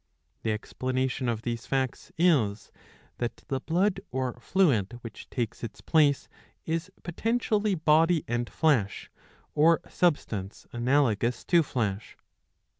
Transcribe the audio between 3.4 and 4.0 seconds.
the blood,